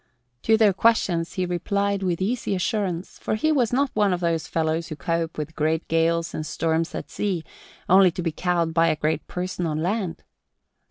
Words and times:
To 0.41 0.57
their 0.57 0.73
questions 0.73 1.33
he 1.33 1.45
replied 1.45 2.01
with 2.01 2.23
easy 2.23 2.55
assurance, 2.55 3.19
for 3.19 3.35
he 3.35 3.51
was 3.51 3.71
not 3.71 3.91
one 3.93 4.13
of 4.13 4.19
those 4.19 4.47
fellows 4.47 4.87
who 4.87 4.95
cope 4.95 5.37
with 5.37 5.55
great 5.55 5.87
gales 5.87 6.33
and 6.33 6.43
storms 6.43 6.95
at 6.95 7.11
sea 7.11 7.43
only 7.87 8.09
to 8.13 8.23
be 8.23 8.31
cowed 8.31 8.73
by 8.73 8.87
a 8.87 8.95
great 8.95 9.27
person 9.27 9.67
on 9.67 9.77
land. 9.83 10.23